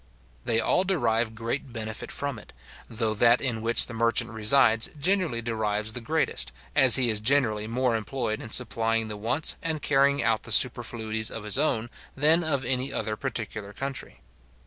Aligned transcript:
They 0.45 0.59
all 0.59 0.83
derive 0.83 1.35
great 1.35 1.71
benefit 1.71 2.11
from 2.11 2.39
it, 2.39 2.53
though 2.89 3.13
that 3.13 3.39
in 3.39 3.61
which 3.61 3.85
the 3.85 3.93
merchant 3.93 4.31
resides 4.31 4.89
generally 4.99 5.43
derives 5.43 5.93
the 5.93 6.01
greatest, 6.01 6.51
as 6.75 6.95
he 6.95 7.11
is 7.11 7.19
generally 7.19 7.67
more 7.67 7.95
employed 7.95 8.41
in 8.41 8.49
supplying 8.49 9.09
the 9.09 9.15
wants, 9.17 9.57
and 9.61 9.79
carrying 9.79 10.23
out 10.23 10.41
the 10.41 10.51
superfluities 10.51 11.29
of 11.29 11.43
his 11.43 11.59
own, 11.59 11.91
than 12.17 12.43
of 12.43 12.65
any 12.65 12.91
other 12.91 13.15
particular 13.15 13.73
country. 13.73 14.21